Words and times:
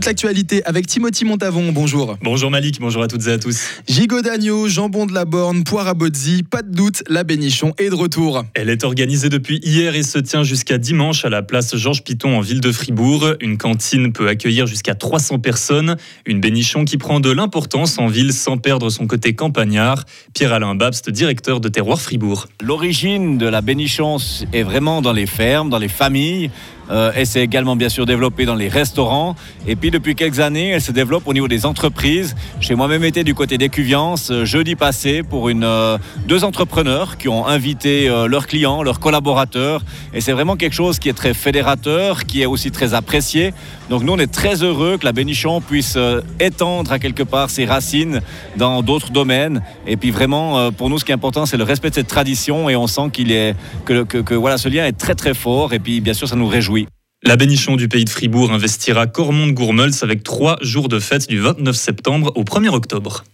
Toute 0.00 0.06
l'actualité 0.06 0.64
avec 0.64 0.86
Timothy 0.86 1.26
Montavon. 1.26 1.72
Bonjour. 1.72 2.16
Bonjour 2.22 2.50
Malik, 2.50 2.80
bonjour 2.80 3.02
à 3.02 3.06
toutes 3.06 3.26
et 3.26 3.32
à 3.32 3.38
tous. 3.38 3.66
Gigot 3.86 4.22
d'agneau, 4.22 4.66
jambon 4.66 5.04
de 5.04 5.12
la 5.12 5.26
borne, 5.26 5.62
poire 5.62 5.88
à 5.88 5.92
bozzi, 5.92 6.42
pas 6.42 6.62
de 6.62 6.74
doute, 6.74 7.02
la 7.10 7.22
bénichon 7.22 7.74
est 7.76 7.90
de 7.90 7.94
retour. 7.94 8.46
Elle 8.54 8.70
est 8.70 8.82
organisée 8.82 9.28
depuis 9.28 9.60
hier 9.62 9.94
et 9.94 10.02
se 10.02 10.18
tient 10.18 10.42
jusqu'à 10.42 10.78
dimanche 10.78 11.26
à 11.26 11.28
la 11.28 11.42
place 11.42 11.76
Georges 11.76 12.02
Piton 12.02 12.34
en 12.34 12.40
ville 12.40 12.62
de 12.62 12.72
Fribourg. 12.72 13.34
Une 13.42 13.58
cantine 13.58 14.10
peut 14.14 14.28
accueillir 14.28 14.66
jusqu'à 14.66 14.94
300 14.94 15.38
personnes. 15.38 15.96
Une 16.24 16.40
bénichon 16.40 16.86
qui 16.86 16.96
prend 16.96 17.20
de 17.20 17.30
l'importance 17.30 17.98
en 17.98 18.06
ville 18.06 18.32
sans 18.32 18.56
perdre 18.56 18.88
son 18.88 19.06
côté 19.06 19.34
campagnard. 19.34 20.06
Pierre-Alain 20.32 20.76
Babst, 20.76 21.10
directeur 21.10 21.60
de 21.60 21.68
Terroir 21.68 22.00
Fribourg. 22.00 22.46
L'origine 22.62 23.36
de 23.36 23.46
la 23.46 23.60
bénichon 23.60 24.16
est 24.54 24.62
vraiment 24.62 25.02
dans 25.02 25.12
les 25.12 25.26
fermes, 25.26 25.68
dans 25.68 25.76
les 25.76 25.88
familles. 25.88 26.50
Euh, 26.90 27.12
elle 27.14 27.26
s'est 27.26 27.42
également 27.42 27.76
bien 27.76 27.88
sûr 27.88 28.06
développée 28.06 28.44
dans 28.44 28.54
les 28.54 28.68
restaurants. 28.68 29.36
Et 29.66 29.76
puis 29.76 29.90
depuis 29.90 30.14
quelques 30.14 30.40
années, 30.40 30.70
elle 30.70 30.82
se 30.82 30.92
développe 30.92 31.26
au 31.26 31.32
niveau 31.32 31.48
des 31.48 31.66
entreprises. 31.66 32.34
J'ai 32.60 32.74
moi-même 32.74 33.04
été 33.04 33.24
du 33.24 33.34
côté 33.34 33.58
des 33.58 33.68
Cuviances 33.68 34.30
euh, 34.30 34.44
jeudi 34.44 34.74
passé 34.74 35.22
pour 35.22 35.48
une, 35.48 35.64
euh, 35.64 35.98
deux 36.26 36.44
entrepreneurs 36.44 37.16
qui 37.16 37.28
ont 37.28 37.46
invité 37.46 38.08
leurs 38.28 38.46
clients, 38.46 38.82
leurs 38.82 39.00
collaborateurs. 39.00 39.82
Et 40.14 40.20
c'est 40.20 40.32
vraiment 40.32 40.56
quelque 40.56 40.72
chose 40.72 40.98
qui 40.98 41.08
est 41.08 41.14
très 41.14 41.34
fédérateur, 41.34 42.24
qui 42.24 42.42
est 42.42 42.46
aussi 42.46 42.70
très 42.70 42.94
apprécié. 42.94 43.52
Donc 43.88 44.02
nous, 44.02 44.12
on 44.12 44.18
est 44.18 44.32
très 44.32 44.62
heureux 44.62 44.96
que 44.98 45.04
la 45.04 45.12
Bénichon 45.12 45.60
puisse 45.60 45.98
étendre 46.38 46.92
à 46.92 46.98
quelque 46.98 47.22
part 47.22 47.50
ses 47.50 47.64
racines 47.64 48.20
dans 48.56 48.82
d'autres 48.82 49.10
domaines. 49.10 49.62
Et 49.86 49.96
puis 49.96 50.10
vraiment, 50.10 50.70
pour 50.72 50.90
nous, 50.90 50.98
ce 50.98 51.04
qui 51.04 51.12
est 51.12 51.14
important, 51.14 51.46
c'est 51.46 51.56
le 51.56 51.64
respect 51.64 51.90
de 51.90 51.94
cette 51.94 52.08
tradition. 52.08 52.68
Et 52.68 52.76
on 52.76 52.86
sent 52.86 53.10
qu'il 53.12 53.32
est, 53.32 53.54
que, 53.84 54.04
que, 54.04 54.18
que 54.18 54.34
voilà, 54.34 54.58
ce 54.58 54.68
lien 54.68 54.86
est 54.86 54.98
très 54.98 55.14
très 55.14 55.34
fort. 55.34 55.72
Et 55.72 55.78
puis 55.78 56.00
bien 56.00 56.14
sûr, 56.14 56.28
ça 56.28 56.36
nous 56.36 56.48
réjouit. 56.48 56.79
La 57.22 57.36
Bénichon 57.36 57.76
du 57.76 57.86
pays 57.86 58.06
de 58.06 58.10
Fribourg 58.10 58.50
investira 58.50 59.06
Cormont-Gourmels 59.06 60.02
avec 60.02 60.22
trois 60.22 60.56
jours 60.62 60.88
de 60.88 60.98
fête 60.98 61.28
du 61.28 61.38
29 61.38 61.76
septembre 61.76 62.32
au 62.34 62.44
1er 62.44 62.70
octobre. 62.70 63.24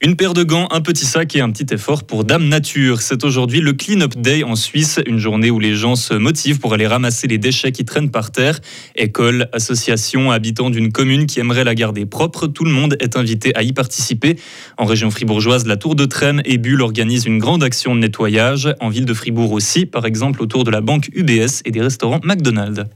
Une 0.00 0.14
paire 0.14 0.32
de 0.32 0.44
gants, 0.44 0.68
un 0.70 0.80
petit 0.80 1.04
sac 1.04 1.34
et 1.34 1.40
un 1.40 1.50
petit 1.50 1.74
effort 1.74 2.04
pour 2.04 2.24
Dame 2.24 2.48
Nature. 2.48 3.02
C'est 3.02 3.24
aujourd'hui 3.24 3.60
le 3.60 3.72
Clean 3.72 4.00
Up 4.00 4.14
Day 4.16 4.44
en 4.44 4.54
Suisse, 4.54 5.00
une 5.06 5.18
journée 5.18 5.50
où 5.50 5.58
les 5.58 5.74
gens 5.74 5.96
se 5.96 6.14
motivent 6.14 6.60
pour 6.60 6.72
aller 6.72 6.86
ramasser 6.86 7.26
les 7.26 7.36
déchets 7.36 7.72
qui 7.72 7.84
traînent 7.84 8.12
par 8.12 8.30
terre. 8.30 8.60
Écoles, 8.94 9.48
associations, 9.52 10.30
habitants 10.30 10.70
d'une 10.70 10.92
commune 10.92 11.26
qui 11.26 11.40
aimerait 11.40 11.64
la 11.64 11.74
garder 11.74 12.06
propre, 12.06 12.46
tout 12.46 12.64
le 12.64 12.70
monde 12.70 12.96
est 13.00 13.16
invité 13.16 13.54
à 13.56 13.62
y 13.62 13.72
participer. 13.72 14.36
En 14.78 14.84
région 14.84 15.10
fribourgeoise, 15.10 15.66
la 15.66 15.76
Tour 15.76 15.96
de 15.96 16.06
Trême 16.06 16.40
et 16.44 16.58
Bulle 16.58 16.80
organisent 16.80 17.26
une 17.26 17.38
grande 17.38 17.64
action 17.64 17.94
de 17.94 18.00
nettoyage. 18.00 18.72
En 18.80 18.88
ville 18.88 19.04
de 19.04 19.14
Fribourg 19.14 19.50
aussi, 19.52 19.84
par 19.84 20.06
exemple 20.06 20.40
autour 20.42 20.62
de 20.62 20.70
la 20.70 20.80
banque 20.80 21.10
UBS 21.12 21.60
et 21.66 21.72
des 21.72 21.82
restaurants 21.82 22.20
McDonald's. 22.22 22.86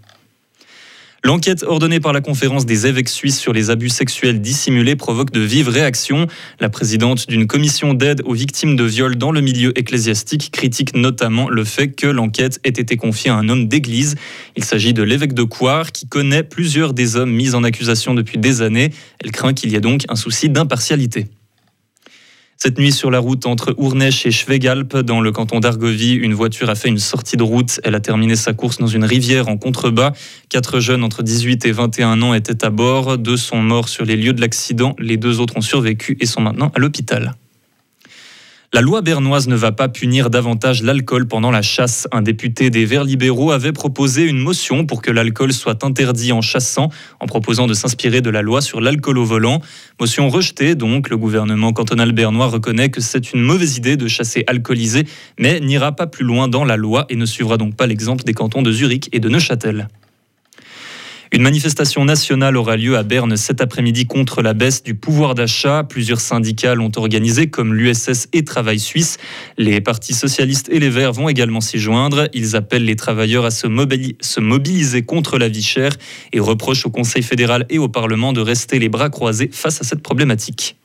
L'enquête 1.27 1.63
ordonnée 1.63 2.01
par 2.01 2.13
la 2.13 2.21
conférence 2.21 2.67
des 2.67 2.87
évêques 2.87 3.09
suisses 3.09 3.41
sur 3.41 3.55
les 3.55 3.71
abus 3.71 3.89
sexuels 3.89 4.43
dissimulés 4.43 4.95
provoque 4.95 5.31
de 5.31 5.41
vives 5.41 5.71
réactions. 5.71 6.27
La 6.61 6.69
présidente 6.69 7.27
d'une 7.31 7.47
commission 7.47 7.95
d'aide 7.95 8.21
aux 8.27 8.35
victimes 8.35 8.77
de 8.77 8.85
viols 8.85 9.17
dans 9.17 9.33
le 9.33 9.41
milieu 9.41 9.73
ecclésiastique 9.79 10.51
critique 10.53 10.95
notamment 10.95 11.49
le 11.49 11.65
fait 11.65 11.89
que 11.89 12.07
l'enquête 12.07 12.61
ait 12.65 12.69
été 12.69 12.99
confiée 12.99 13.31
à 13.31 13.37
un 13.37 13.49
homme 13.49 13.69
d'église. 13.69 14.17
Il 14.55 14.65
s'agit 14.65 14.93
de 14.93 15.03
l'évêque 15.03 15.33
de 15.33 15.45
Coire 15.45 15.93
qui 15.93 16.07
connaît 16.07 16.43
plusieurs 16.43 16.93
des 16.93 17.17
hommes 17.17 17.33
mis 17.33 17.55
en 17.55 17.65
accusation 17.65 18.13
depuis 18.13 18.37
des 18.37 18.61
années. 18.61 18.91
Elle 19.19 19.33
craint 19.33 19.55
qu'il 19.55 19.73
y 19.73 19.77
ait 19.77 19.81
donc 19.81 20.03
un 20.11 20.17
souci 20.17 20.51
d'impartialité. 20.51 21.29
Cette 22.57 22.79
nuit, 22.79 22.93
sur 22.93 23.11
la 23.11 23.19
route 23.19 23.47
entre 23.47 23.75
Ournèche 23.77 24.27
et 24.27 24.31
Schwegalp, 24.31 24.97
dans 24.97 25.21
le 25.21 25.33
canton 25.33 25.61
d'Argovie, 25.61 26.15
une 26.15 26.35
voiture 26.35 26.71
a 26.71 26.75
fait 26.75 26.89
une 26.89 26.99
sortie 26.99 27.37
de 27.37 27.43
route. 27.43 27.81
Elle 27.85 27.95
a 27.95 28.01
terminé 28.01 28.37
sa 28.37 28.53
course 28.53 28.79
dans 28.79 28.87
une 28.87 29.05
rivière 29.05 29.49
en 29.49 29.57
contrebas. 29.57 30.13
Quatre 30.49 30.81
jeunes 30.81 31.05
entre 31.05 31.23
18 31.23 31.67
et 31.67 31.73
21 31.73 32.23
ans 32.23 32.33
étaient 32.33 32.65
à 32.65 32.71
bord. 32.71 33.19
Deux 33.19 33.37
sont 33.37 33.61
morts 33.61 33.89
sur 33.89 34.05
les 34.05 34.17
lieux 34.17 34.33
de 34.33 34.41
l'accident. 34.41 34.95
Les 34.99 35.17
deux 35.17 35.41
autres 35.41 35.57
ont 35.57 35.63
survécu 35.63 36.17
et 36.21 36.27
sont 36.27 36.41
maintenant 36.41 36.73
à 36.75 36.79
l'hôpital. 36.79 37.35
La 38.75 38.81
loi 38.81 39.03
bernoise 39.03 39.47
ne 39.47 39.55
va 39.55 39.71
pas 39.71 39.87
punir 39.87 40.31
davantage 40.31 40.83
l'alcool 40.83 41.29
pendant 41.29 41.53
la 41.53 41.63
chasse. 41.63 42.09
Un 42.11 42.23
député 42.23 42.71
des 42.71 42.85
Verts 42.85 43.05
libéraux 43.05 43.53
avait 43.53 43.71
proposé 43.71 44.25
une 44.25 44.41
motion 44.41 44.85
pour 44.85 45.01
que 45.01 45.13
l'alcool 45.13 45.53
soit 45.53 45.85
interdit 45.85 46.33
en 46.33 46.41
chassant, 46.41 46.89
en 47.21 47.27
proposant 47.27 47.69
de 47.69 47.73
s'inspirer 47.73 48.21
de 48.21 48.31
la 48.31 48.43
loi 48.43 48.61
sur 48.61 48.81
l'alcool 48.81 49.19
au 49.19 49.25
volant. 49.25 49.61
Motion 50.01 50.29
rejetée, 50.29 50.75
donc 50.75 51.09
le 51.09 51.17
gouvernement 51.17 51.73
cantonal 51.73 52.11
bernois 52.11 52.49
reconnaît 52.49 52.89
que 52.89 53.01
c'est 53.01 53.33
une 53.33 53.43
mauvaise 53.43 53.77
idée 53.77 53.97
de 53.97 54.09
chasser 54.09 54.43
alcoolisé, 54.49 55.07
mais 55.39 55.61
n'ira 55.61 55.93
pas 55.93 56.09
plus 56.09 56.25
loin 56.25 56.49
dans 56.49 56.65
la 56.65 56.77
loi 56.77 57.07
et 57.09 57.15
ne 57.15 57.27
suivra 57.27 57.57
donc 57.59 57.77
pas 57.77 57.87
l'exemple 57.87 58.25
des 58.25 58.35
cantons 58.35 58.63
de 58.63 58.73
Zurich 58.73 59.09
et 59.13 59.21
de 59.21 59.29
Neuchâtel. 59.29 59.87
Une 61.35 61.43
manifestation 61.43 62.05
nationale 62.05 62.57
aura 62.57 62.77
lieu 62.77 62.97
à 62.97 63.03
Berne 63.03 63.37
cet 63.37 63.61
après-midi 63.61 64.07
contre 64.07 64.41
la 64.41 64.55
baisse 64.55 64.85
du 64.85 64.95
pouvoir 64.95 65.35
d'achat. 65.35 65.83
Plusieurs 65.83 66.21
syndicats 66.21 66.77
l'ont 66.77 66.93
organisé, 66.95 67.49
comme 67.49 67.75
l'USS 67.75 68.29
et 68.33 68.45
Travail 68.45 68.79
Suisse. 68.79 69.19
Les 69.59 69.81
partis 69.81 70.15
socialistes 70.15 70.69
et 70.71 70.79
les 70.79 70.91
Verts 70.91 71.13
vont 71.13 71.29
également 71.29 71.61
s'y 71.61 71.81
joindre. 71.81 72.29
Ils 72.35 72.55
appellent 72.55 72.85
les 72.85 72.95
travailleurs 72.95 73.45
à 73.45 73.51
se, 73.51 73.67
mobiliser 73.67 75.03
contre 75.03 75.37
la 75.37 75.49
vie 75.49 75.65
chère 75.65 75.97
et 76.33 76.39
reprochent 76.39 76.87
au 76.87 76.91
Conseil 76.91 77.25
fédéral 77.25 77.67
et 77.69 77.79
au 77.79 77.89
Parlement 77.89 78.33
de 78.33 78.41
rester 78.41 78.79
les 78.79 78.89
bras 78.89 79.11
croisés 79.11 79.51
face 79.53 79.81
à 79.81 79.85
cette 79.85 80.05
problématique. 80.05 80.77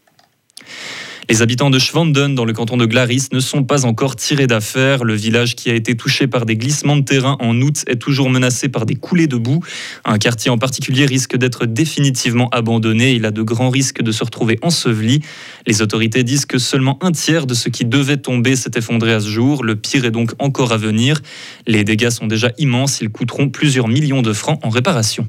Les 1.30 1.44
habitants 1.44 1.70
de 1.70 1.78
Schwanden, 1.78 2.34
dans 2.34 2.44
le 2.44 2.54
canton 2.54 2.76
de 2.76 2.88
Glaris, 2.88 3.28
ne 3.32 3.40
sont 3.40 3.64
pas 3.64 3.86
encore 3.86 4.16
tirés 4.16 4.48
d'affaire. 4.48 5.04
Le 5.04 5.14
village 5.14 5.56
qui 5.56 5.70
a 5.70 5.76
été 5.76 5.96
touché 5.96 6.26
par 6.26 6.48
des 6.48 6.58
glissements 6.58 6.98
de 6.98 7.04
terrain 7.04 7.38
en 7.40 7.62
août 7.62 7.84
est 7.86 7.98
toujours 7.98 8.32
menacé 8.32 8.68
par 8.68 8.88
des 8.88 8.96
coulées 8.96 9.28
de 9.28 9.36
boue. 9.36 9.60
Un 10.06 10.18
quartier 10.18 10.50
en 10.50 10.58
particulier 10.58 11.06
risque 11.06 11.38
d'être 11.38 11.68
définitivement 11.68 12.50
abandonné. 12.50 13.12
Il 13.12 13.28
a 13.28 13.32
de 13.32 13.44
grands 13.44 13.70
risques 13.70 14.02
de 14.02 14.12
se 14.12 14.24
retrouver 14.24 14.58
enseveli. 14.64 15.22
Les 15.68 15.84
autorités 15.84 16.24
disent 16.24 16.48
que 16.48 16.58
seulement 16.58 16.98
un 17.04 17.12
tiers 17.12 17.46
de 17.46 17.54
ce 17.54 17.70
qui 17.70 17.86
devait 17.86 18.18
tomber 18.18 18.56
s'est 18.56 18.72
effondré 18.74 19.14
à 19.14 19.20
ce 19.20 19.30
jour. 19.30 19.64
Le 19.64 19.76
pire 19.76 20.06
est 20.06 20.12
donc 20.12 20.32
encore 20.40 20.72
à 20.72 20.78
venir. 20.78 21.22
Les 21.68 21.84
dégâts 21.84 22.10
sont 22.10 22.26
déjà 22.26 22.50
immenses. 22.58 23.02
Ils 23.02 23.10
coûteront 23.12 23.50
plusieurs 23.50 23.88
millions 23.88 24.24
de 24.24 24.34
francs 24.34 24.60
en 24.64 24.70
réparation. 24.70 25.28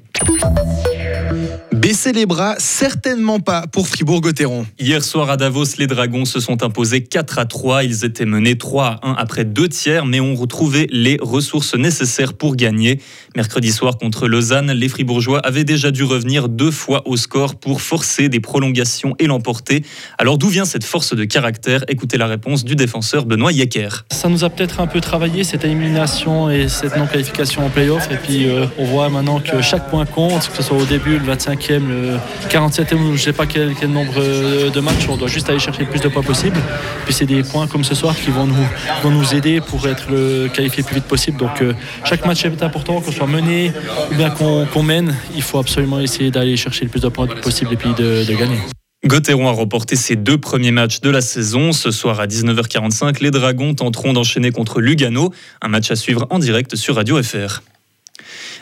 Baisser 2.00 2.12
les 2.12 2.24
bras, 2.24 2.54
certainement 2.56 3.40
pas 3.40 3.66
pour 3.66 3.86
Fribourg-Gotteron. 3.86 4.64
Hier 4.78 5.04
soir 5.04 5.28
à 5.28 5.36
Davos, 5.36 5.76
les 5.76 5.86
Dragons 5.86 6.24
se 6.24 6.40
sont 6.40 6.62
imposés 6.62 7.02
4 7.02 7.38
à 7.38 7.44
3. 7.44 7.84
Ils 7.84 8.06
étaient 8.06 8.24
menés 8.24 8.56
3 8.56 9.00
à 9.02 9.06
1 9.06 9.12
après 9.18 9.44
deux 9.44 9.68
tiers, 9.68 10.06
mais 10.06 10.18
ont 10.18 10.34
retrouvé 10.34 10.86
les 10.90 11.18
ressources 11.20 11.74
nécessaires 11.74 12.32
pour 12.32 12.56
gagner. 12.56 13.02
Mercredi 13.36 13.70
soir 13.70 13.98
contre 13.98 14.28
Lausanne, 14.28 14.72
les 14.72 14.88
Fribourgeois 14.88 15.40
avaient 15.40 15.64
déjà 15.64 15.90
dû 15.90 16.02
revenir 16.02 16.48
deux 16.48 16.70
fois 16.70 17.06
au 17.06 17.18
score 17.18 17.56
pour 17.56 17.82
forcer 17.82 18.30
des 18.30 18.40
prolongations 18.40 19.14
et 19.18 19.26
l'emporter. 19.26 19.84
Alors 20.16 20.38
d'où 20.38 20.48
vient 20.48 20.64
cette 20.64 20.84
force 20.84 21.14
de 21.14 21.24
caractère? 21.24 21.84
Écoutez 21.88 22.16
la 22.16 22.28
réponse 22.28 22.64
du 22.64 22.76
défenseur 22.76 23.26
Benoît 23.26 23.52
Yecker. 23.52 24.06
Ça 24.10 24.30
nous 24.30 24.42
a 24.42 24.48
peut-être 24.48 24.80
un 24.80 24.86
peu 24.86 25.02
travaillé 25.02 25.44
cette 25.44 25.66
élimination 25.66 26.48
et 26.48 26.68
cette 26.68 26.96
non-qualification 26.96 27.66
en 27.66 27.68
play-off. 27.68 28.08
Et 28.10 28.16
puis 28.16 28.48
euh, 28.48 28.64
on 28.78 28.86
voit 28.86 29.10
maintenant 29.10 29.38
que 29.38 29.60
chaque 29.60 29.90
point 29.90 30.06
compte, 30.06 30.48
que 30.48 30.56
ce 30.56 30.62
soit 30.62 30.78
au 30.78 30.86
début, 30.86 31.18
le 31.18 31.34
25e 31.34 31.89
le 31.90 32.18
47e, 32.48 32.86
je 32.90 33.12
ne 33.12 33.16
sais 33.16 33.32
pas 33.32 33.46
quel, 33.46 33.74
nombre 33.88 34.14
de 34.14 34.80
matchs. 34.80 35.08
On 35.08 35.16
doit 35.16 35.28
juste 35.28 35.48
aller 35.50 35.58
chercher 35.58 35.82
le 35.82 35.90
plus 35.90 36.00
de 36.00 36.08
points 36.08 36.22
possible. 36.22 36.56
Puis 37.04 37.14
c'est 37.14 37.26
des 37.26 37.42
points 37.42 37.66
comme 37.66 37.84
ce 37.84 37.94
soir 37.94 38.14
qui 38.16 38.30
vont 38.30 38.46
nous, 38.46 38.66
vont 39.02 39.10
nous 39.10 39.34
aider 39.34 39.60
pour 39.60 39.86
être 39.86 40.10
le, 40.10 40.48
qualifié 40.48 40.82
le 40.82 40.86
plus 40.86 40.94
vite 40.96 41.04
possible. 41.04 41.38
Donc 41.38 41.62
euh, 41.62 41.74
chaque 42.04 42.24
match 42.24 42.44
est 42.44 42.62
important, 42.62 43.00
qu'on 43.00 43.12
soit 43.12 43.26
mené 43.26 43.72
ou 44.10 44.14
bien 44.14 44.30
qu'on 44.30 44.82
mène. 44.82 45.14
Il 45.34 45.42
faut 45.42 45.58
absolument 45.58 46.00
essayer 46.00 46.30
d'aller 46.30 46.56
chercher 46.56 46.84
le 46.84 46.90
plus 46.90 47.00
de 47.00 47.08
points 47.08 47.26
possible 47.26 47.72
et 47.72 47.76
puis 47.76 47.90
de, 47.94 48.24
de 48.24 48.34
gagner. 48.34 48.58
Gauthieron 49.06 49.48
a 49.48 49.52
remporté 49.52 49.96
ses 49.96 50.14
deux 50.14 50.36
premiers 50.36 50.72
matchs 50.72 51.00
de 51.00 51.08
la 51.08 51.22
saison. 51.22 51.72
Ce 51.72 51.90
soir 51.90 52.20
à 52.20 52.26
19h45, 52.26 53.22
les 53.22 53.30
Dragons 53.30 53.72
tenteront 53.74 54.12
d'enchaîner 54.12 54.50
contre 54.50 54.80
Lugano, 54.80 55.32
un 55.62 55.68
match 55.68 55.90
à 55.90 55.96
suivre 55.96 56.26
en 56.28 56.38
direct 56.38 56.76
sur 56.76 56.96
Radio 56.96 57.22
FR. 57.22 57.62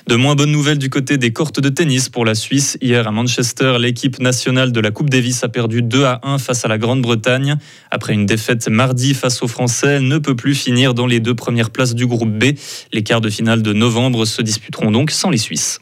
De 0.06 0.16
moins 0.16 0.34
bonnes 0.34 0.52
nouvelles 0.52 0.78
du 0.78 0.90
côté 0.90 1.18
des 1.18 1.32
cortes 1.32 1.60
de 1.60 1.68
tennis 1.68 2.08
pour 2.08 2.24
la 2.24 2.34
Suisse. 2.34 2.78
Hier 2.80 3.06
à 3.06 3.10
Manchester, 3.10 3.76
l'équipe 3.78 4.20
nationale 4.20 4.72
de 4.72 4.80
la 4.80 4.90
Coupe 4.90 5.10
Davis 5.10 5.44
a 5.44 5.48
perdu 5.48 5.82
2 5.82 6.04
à 6.04 6.20
1 6.22 6.38
face 6.38 6.64
à 6.64 6.68
la 6.68 6.78
Grande-Bretagne. 6.78 7.56
Après 7.90 8.14
une 8.14 8.26
défaite 8.26 8.68
mardi 8.68 9.14
face 9.14 9.42
aux 9.42 9.48
Français, 9.48 9.96
elle 9.96 10.08
ne 10.08 10.18
peut 10.18 10.36
plus 10.36 10.54
finir 10.54 10.94
dans 10.94 11.06
les 11.06 11.20
deux 11.20 11.34
premières 11.34 11.70
places 11.70 11.94
du 11.94 12.06
groupe 12.06 12.30
B. 12.30 12.56
Les 12.92 13.02
quarts 13.02 13.20
de 13.20 13.30
finale 13.30 13.62
de 13.62 13.72
novembre 13.72 14.24
se 14.24 14.42
disputeront 14.42 14.90
donc 14.90 15.10
sans 15.10 15.30
les 15.30 15.38
Suisses. 15.38 15.80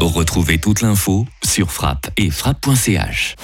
Retrouvez 0.00 0.58
toute 0.58 0.82
l'info 0.82 1.26
sur 1.44 1.72
frappe 1.72 2.10
et 2.16 2.30
frappe.ch. 2.30 3.36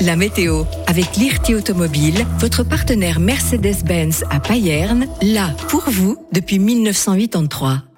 La 0.00 0.16
météo 0.16 0.64
avec 0.86 1.16
l'IRT 1.16 1.56
Automobile, 1.56 2.26
votre 2.38 2.62
partenaire 2.62 3.20
Mercedes-Benz 3.20 4.24
à 4.30 4.40
Payerne, 4.40 5.06
là 5.22 5.50
pour 5.68 5.84
vous 5.88 6.16
depuis 6.32 6.58
1983. 6.58 7.93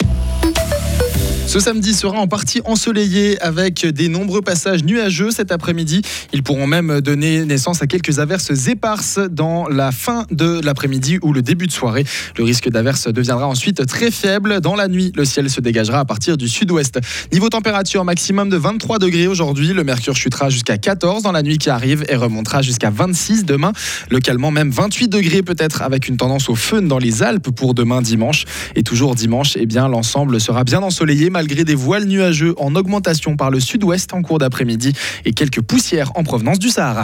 Ce 1.47 1.61
samedi 1.61 1.95
sera 1.95 2.19
en 2.19 2.27
partie 2.27 2.61
ensoleillé 2.65 3.41
avec 3.41 3.87
des 3.87 4.09
nombreux 4.09 4.43
passages 4.43 4.83
nuageux 4.83 5.31
cet 5.31 5.53
après-midi. 5.53 6.03
Ils 6.33 6.43
pourront 6.43 6.67
même 6.67 7.01
donner 7.01 7.45
naissance 7.45 7.81
à 7.83 7.87
quelques 7.87 8.19
averses 8.19 8.67
éparses 8.67 9.21
dans 9.31 9.69
la 9.69 9.93
fin 9.93 10.27
de 10.33 10.61
l'après-midi 10.63 11.19
ou 11.23 11.33
le 11.33 11.43
début 11.43 11.69
de 11.69 11.73
soirée. 11.73 12.05
Le 12.37 12.43
risque 12.43 12.69
d'averse 12.69 13.07
deviendra 13.07 13.47
ensuite 13.47 13.87
très 13.87 14.11
faible. 14.11 14.61
Dans 14.61 14.75
la 14.75 14.89
nuit, 14.89 15.13
le 15.15 15.25
ciel 15.25 15.49
se 15.49 15.61
dégagera 15.61 16.01
à 16.01 16.05
partir 16.05 16.37
du 16.37 16.49
sud-ouest. 16.49 16.99
Niveau 17.33 17.49
température 17.49 18.05
maximum 18.05 18.49
de 18.51 18.57
23 18.57 18.99
degrés 18.99 19.29
aujourd'hui. 19.29 19.73
Le 19.73 19.85
mercure 19.85 20.17
chutera 20.17 20.51
jusqu'à 20.51 20.79
14 20.79 21.23
dans 21.23 21.33
la 21.33 21.45
nuit 21.45 21.59
qui 21.59 21.71
arrive 21.71 22.05
et 22.09 22.17
remontera 22.17 22.61
jusqu'à 22.61 22.91
26 22.91 23.45
demain. 23.45 23.73
Localement 24.11 24.51
même 24.51 24.71
28 24.71 25.09
degrés 25.09 25.43
peut-être 25.43 25.83
avec 25.83 26.09
une 26.09 26.17
tendance 26.17 26.49
au 26.49 26.57
fun 26.57 26.83
dans 26.83 26.99
les 26.99 27.23
Alpes 27.23 27.51
pour 27.51 27.73
demain 27.73 28.03
dimanche. 28.03 28.47
Et 28.75 28.83
toujours 28.83 29.15
dimanche, 29.15 29.57
eh 29.57 29.67
bien 29.67 29.87
l'ensemble 29.87 30.41
sera 30.41 30.65
bien 30.65 30.83
ensoleillé 30.83 31.31
malgré 31.37 31.65
des 31.65 31.75
voiles 31.75 32.07
nuageux 32.07 32.55
en 32.57 32.75
augmentation 32.77 33.37
par 33.37 33.51
le 33.51 33.61
sud-ouest 33.61 34.15
en 34.15 34.23
cours 34.23 34.39
d'après-midi 34.39 34.95
et 35.27 35.35
quelques 35.35 35.61
poussières 35.61 36.11
en 36.15 36.23
provenance 36.23 36.59
du 36.59 36.71
Sahara. 36.71 36.95